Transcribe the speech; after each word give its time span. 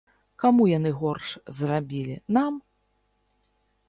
Каму 0.43 0.63
яны 0.69 0.91
горш 1.01 1.29
зрабілі, 1.57 2.15
нам? 2.39 2.57